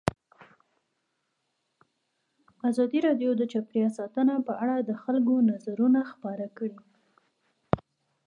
[2.69, 6.77] ازادي راډیو د چاپیریال ساتنه په اړه د خلکو نظرونه خپاره کړي.